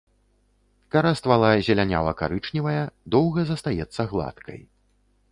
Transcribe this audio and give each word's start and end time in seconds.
Кара 0.93 1.09
ствала 1.19 1.51
зелянява-карычневая, 1.67 2.81
доўга 3.17 3.41
застаецца 3.49 4.01
гладкай. 4.15 4.59